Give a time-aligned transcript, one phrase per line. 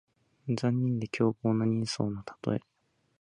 [0.49, 2.61] 残忍で凶暴な人相のたとえ。